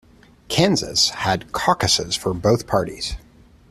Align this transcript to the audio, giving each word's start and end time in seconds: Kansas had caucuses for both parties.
Kansas 0.47 1.11
had 1.11 1.51
caucuses 1.51 2.15
for 2.15 2.33
both 2.33 2.65
parties. 2.65 3.17